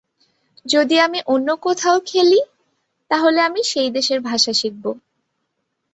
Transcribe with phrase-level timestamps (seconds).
[0.65, 2.39] যদি আমি অন্য কোথাও খেলি,
[3.11, 4.85] তাহলে আমি সেই দেশের ভাষা শিখব।